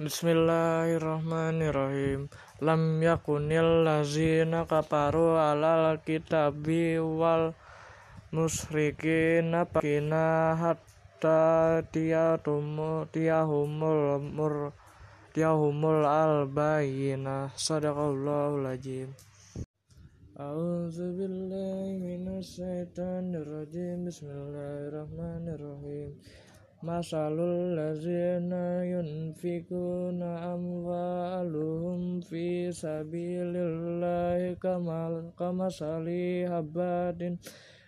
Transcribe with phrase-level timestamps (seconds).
[0.00, 2.32] Bismillahirrahmanirrahim.
[2.64, 7.52] Lam yakunil lazina kafaru alal kitabi wal
[8.32, 14.72] musyrikina pakina hatta tiyatumul tiyahumul mur
[15.36, 19.12] tiyahumul al bayina sadaqallahul azim.
[20.40, 26.16] A'udzu billahi minasy rajim Bismillahirrahmanirrahim
[26.82, 37.38] Masalul lazina yunfikuna amwaluhum fi sabilillahi kamal kamasali habatin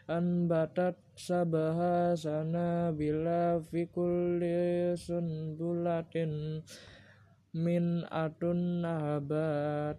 [0.06, 6.62] anbatat sabaha sanabila fi kulli sunbulatin
[7.50, 9.98] min atun nahabat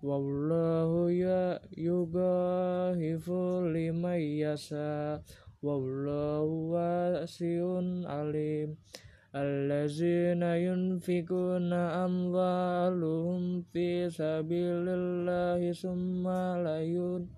[0.00, 5.20] wallahu ya yugahifu liman yasa
[5.62, 8.76] wallahu wasiun alim.
[9.30, 17.30] Allazina yunfikuna amwaluhum fi sabilillahi summa layud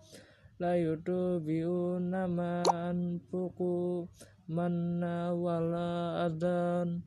[0.56, 4.09] layutubiuna ma anfuku
[4.48, 7.05] manna wala adan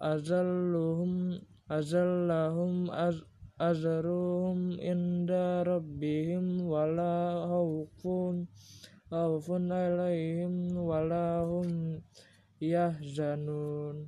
[0.00, 1.38] azalluhum
[1.70, 3.22] azallahum az
[3.60, 8.48] azruhum inda rabbihim wala khawfun
[9.10, 11.98] khawfun alaihim wala hum
[12.62, 14.06] yahzanun.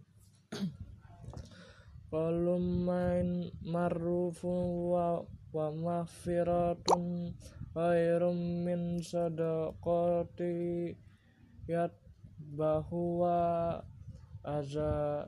[2.06, 7.34] Qalum main marufun wa, wa maghfiratun
[7.74, 10.94] khairum min sadaqati
[11.66, 13.34] yatbahuwa
[14.46, 15.26] aza.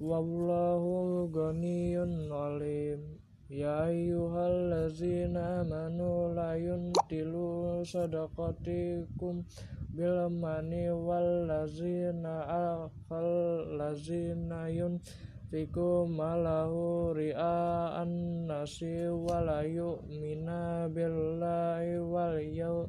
[0.00, 3.19] Wallahu ghaniyun alim
[3.50, 9.42] Ya ayyuhallazina amanu la yuntilu sadaqatikum
[9.90, 22.86] bil mani wal lazina akhal lazina yunfiku malahu ria'an nasi wala yu'mina billahi wal yaw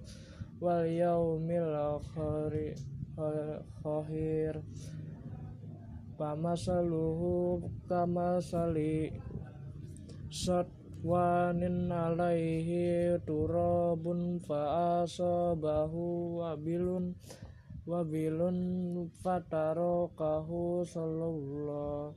[0.62, 1.74] wal yaumil
[3.82, 4.62] akhir
[6.22, 9.10] Pamasaluhu kamasali
[10.32, 17.20] Satwanin alaihi turabun fa'asabahu wabilun
[17.84, 22.16] wabilun fatarokahu sallallahu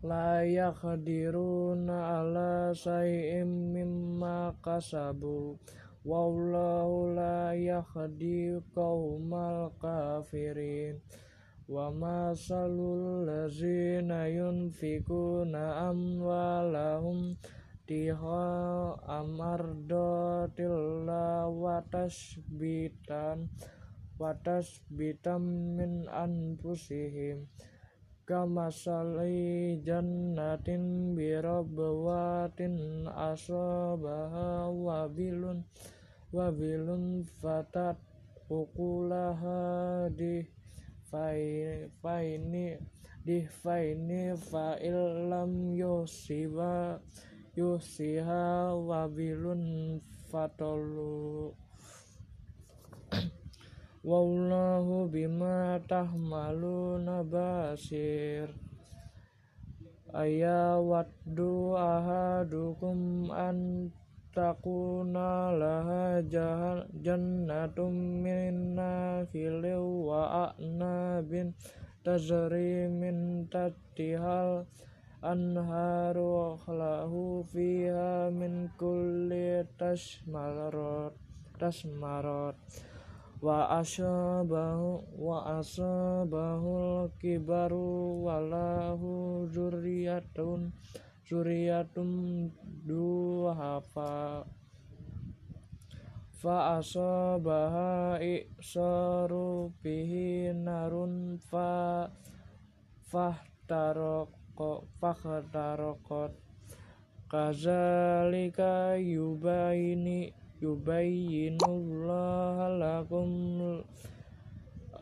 [0.00, 5.60] la yakhadiruna ala say'im mimma kasabu.
[6.08, 11.04] Wallahu la yakhdi qaumal kafirin
[11.64, 17.40] Wa masalul lazina yunfikuna amwalahum
[17.88, 18.52] tiha
[19.08, 23.48] amardatillah wa tasbitan
[24.20, 27.48] wa tasbitan min anfusihim.
[28.28, 35.64] Kamasali jannatin birabwatin asabaha wabilun
[36.28, 37.96] wabilun fatat
[42.02, 42.74] faini
[43.24, 47.00] di faini fa'il lam yusiba
[47.54, 49.96] yusiha wabilun
[50.28, 51.54] fatolu.
[54.04, 58.50] Wallahu bima tahmaluna basir.
[60.14, 63.90] Ayawaddu ahadukum an
[64.34, 66.18] takuna laha
[66.98, 67.94] jannatum
[68.26, 71.54] min nakhilin wa a'nabin
[72.02, 74.66] tajri min tahtihal
[75.22, 81.14] anharu lahu fiha min kulli tasmarat
[81.56, 82.58] tasmarat
[83.38, 90.72] wa asabahu wa asabahul kibaru walahu zurriyatun
[91.34, 92.46] zuriyatum
[92.86, 94.46] duhafa
[96.38, 102.06] fa asabaha iksaru bihi narun fa
[103.10, 106.30] fahtaroko fahtarokot
[107.26, 110.30] kazalika yubayini
[110.62, 113.82] yubayyinullah lakum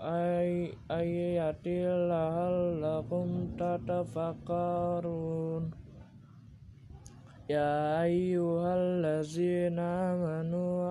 [0.01, 2.09] ay ayatil
[2.81, 5.82] lakum tatafakkarun
[7.53, 10.89] Ya ayyuhallazina amanu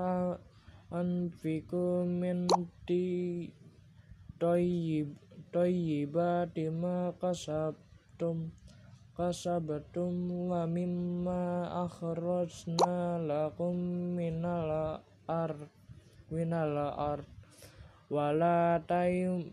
[0.93, 2.45] anfiku min
[2.85, 3.49] ti
[4.37, 5.09] toyib
[5.49, 8.53] toyibati ma kasabtum
[9.17, 10.13] kasabtum
[10.53, 15.65] wa mimma akhrajna lakum minal ard
[16.29, 17.25] minal ard
[18.13, 19.49] wala taym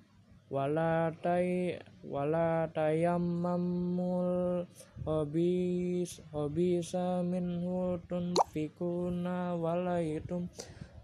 [0.49, 4.65] wala tay wala tayammamul
[5.05, 10.49] habis habisa minhu tunfikuna walaitum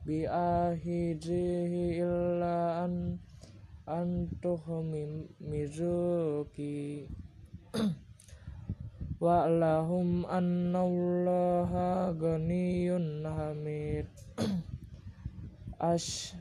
[0.04, 3.20] bi ahidihi illa an
[3.84, 4.64] antuh
[5.40, 7.04] mizuki.
[9.24, 14.08] Wa lahum annallaha ghaniyun hamid.
[15.80, 16.32] Ash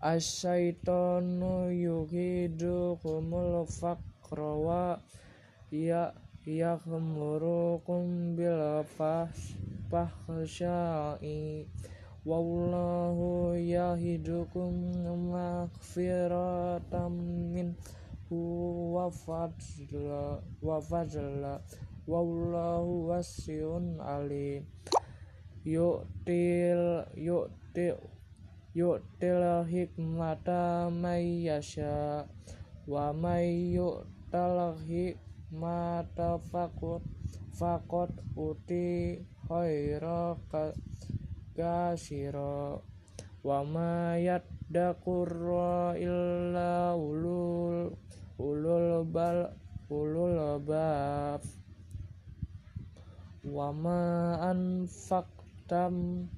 [0.00, 4.96] Asyaitonu yuhidukumul faqra wa
[5.68, 6.16] ya
[6.48, 8.80] yakhmurukum bil
[9.92, 11.68] fahsya'i.
[12.24, 14.72] Wallahu yahidukum
[15.36, 17.12] maghfiratan
[17.52, 17.76] min
[18.32, 21.60] wa fadla wa fadla.
[22.08, 24.64] Wallahu wasi'un alim.
[25.60, 28.00] Yu'til yu'til
[28.70, 32.22] yu'til hikmata may yasha
[32.86, 37.02] wa may yu'tal hikmata faqat
[37.58, 39.18] faqat uti
[39.50, 40.38] khaira
[41.58, 42.78] kasira
[43.42, 47.90] wa ma yaddaqurra illa ulul
[48.38, 49.50] ulul bal
[49.90, 51.42] ulul bab
[53.42, 56.30] wa ma anfaqtam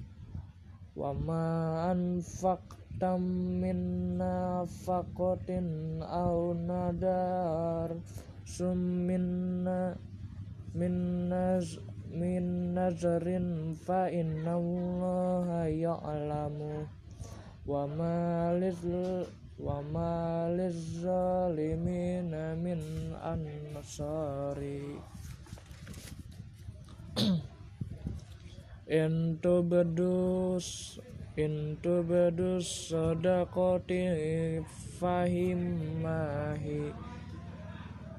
[0.95, 3.21] wa ma anfaqtam
[3.61, 3.79] min
[4.21, 7.89] nafaqatin aw nadar
[8.45, 9.97] summinna
[10.77, 10.95] min
[11.29, 11.77] naz
[12.13, 16.85] min nazarin fa inna allaha ya'lamu
[17.65, 18.77] wa ma liz
[19.57, 22.81] wa ma lizzalimina min
[23.17, 25.01] ansari
[28.83, 30.99] Intu bedus
[31.39, 34.03] Intu bedus sodakoti
[34.99, 36.91] fahimahi.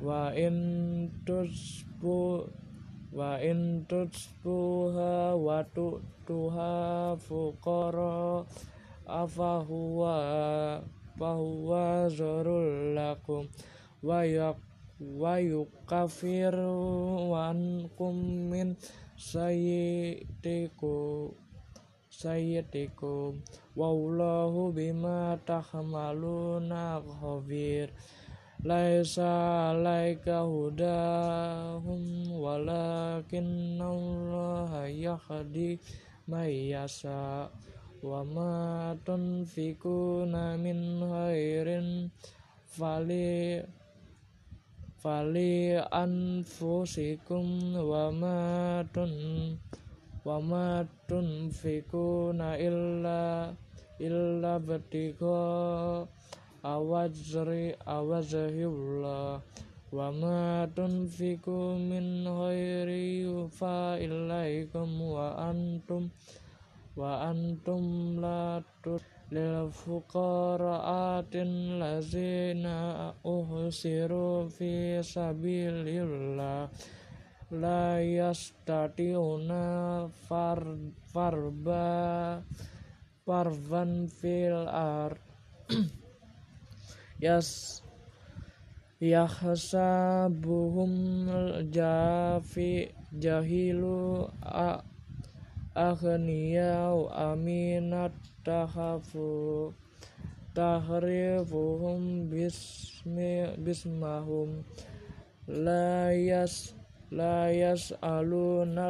[0.01, 2.49] Wa intuspu
[3.13, 5.61] Wa intuspuha wa
[6.25, 8.49] tuha fukara
[9.05, 10.17] Afahuwa
[11.21, 13.53] Fahuwa zorul lakum.
[14.01, 14.57] Wa yak
[14.97, 16.73] Wa yukafiru
[17.37, 18.81] Wankum min
[19.25, 21.33] sayyidikum
[22.13, 23.41] sayyidikum
[23.73, 27.89] wallahu bima tahmaluna khabir.
[28.65, 35.77] Laisa alaika hudahum walakin Allah yahdi
[36.29, 37.53] may yasha.
[38.01, 42.09] Wa ma tunfikuna min khairin
[42.65, 43.61] fali
[45.05, 49.53] fali anfusikum wa ma tun
[50.25, 53.53] wa ma tunfikuna illa
[54.01, 56.09] illa batiqa
[56.65, 59.45] awajri awajhillah
[59.93, 66.09] wa ma tunfiku min khairi fa ilaikum wa antum
[66.97, 68.57] wa antum la
[68.89, 69.14] lil
[69.71, 76.69] fuqara'atin lazina uhsiru fi sabilillah.
[77.51, 80.61] La yastati'una far
[81.13, 82.43] farba
[83.27, 85.19] parvan fil ar.
[87.25, 87.83] Yas
[89.01, 90.93] yahsabuhum
[91.71, 94.31] jafi jahilu
[95.75, 98.15] aghniyau aminat
[98.47, 99.75] tahafu
[100.55, 104.63] tahrifuhum bismi bismahum
[105.51, 106.79] la yas
[107.11, 108.87] la yas'aluna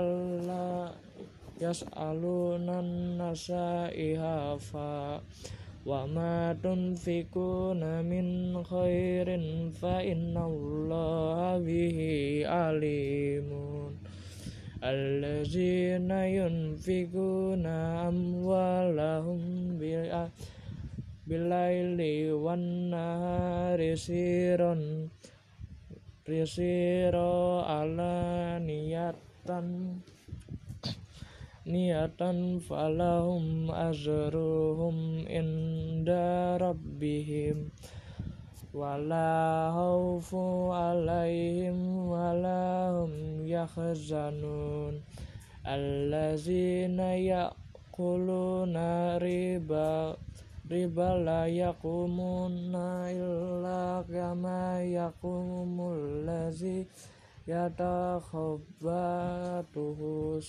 [1.56, 2.84] yas'aluna
[3.16, 5.24] nasa ihafa
[5.88, 14.03] wa ma tunfikuna min khairin fa innallaha bihi alimun
[14.84, 19.80] allazina yunfikuna amwalahum
[21.24, 23.96] bilaili wan nahari
[26.28, 29.68] risiro ala niatan
[31.64, 37.72] niatan falahum azruhum inda rabbihim
[38.74, 44.98] wala khaufu alaihim wala hum yahzanun
[45.62, 50.18] allazina yaquluna riba
[50.66, 56.82] riba la yaqumuna illa kama yaqumul lazi
[57.46, 60.42] yatakhabbatuhu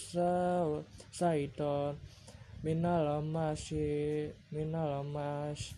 [1.13, 1.93] saiton
[2.65, 5.77] minal masyi minal mas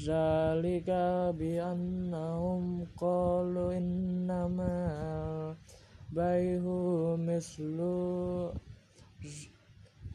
[0.00, 5.52] zalika bi annahum qalu innamal
[6.08, 8.48] baihu mislu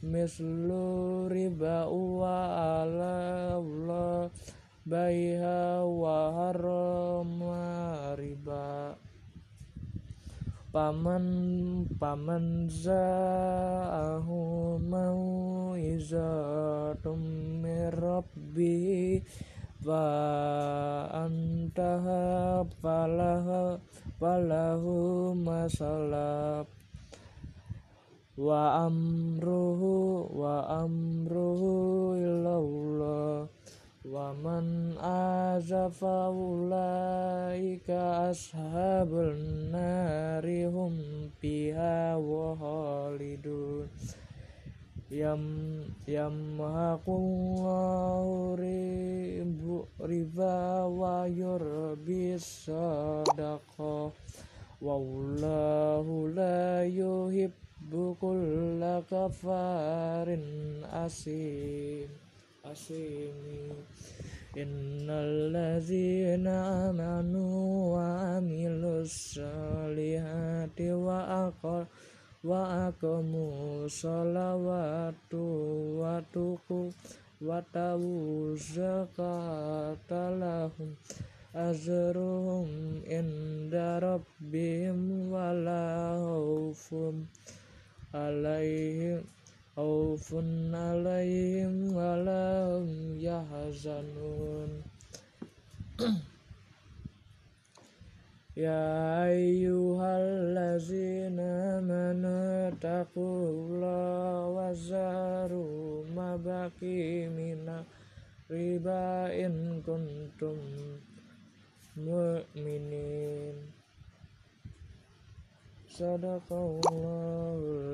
[0.02, 2.34] mislu riba wa
[2.82, 4.34] ala Allah
[4.90, 7.62] baiha wa harama
[8.18, 8.98] riba.
[10.74, 11.26] Paman
[11.96, 14.42] paman za'ahu
[14.82, 15.24] mau
[15.80, 17.22] izatum
[17.64, 19.24] mirabbi
[21.14, 23.78] antaha falahu
[24.18, 26.66] falahu masalab.
[28.36, 33.48] Wa amruhu wa amruhu ilallah
[34.04, 36.30] wa man azafa
[38.30, 39.34] ashabul
[39.72, 43.88] nari hum fiha wa khalidun
[45.16, 54.12] yam yamhaqullahu ribu riba wa yurbis sadaqah
[54.84, 62.12] wallahu la yuhibbu kulla kafarin asim.
[62.66, 63.70] Asimi
[64.58, 71.86] innal ladzina amanu wa amilus solihati wa aqal
[72.46, 75.42] wa aqamu sholawatu
[75.98, 76.94] wa tuku
[77.42, 80.94] wa tawu zakata lahum
[81.58, 86.22] azruhum inda rabbihim wala
[88.14, 89.26] alaihim
[89.74, 94.86] khaufun alaihim wala hum yahzanun.
[98.56, 101.52] Ya ayyuhallazina
[102.06, 107.86] amanu taqullaha wa zaru ma baqi mina
[108.50, 110.60] riba in kuntum
[111.98, 113.58] mu'minin.
[115.90, 117.90] Sadaqallahu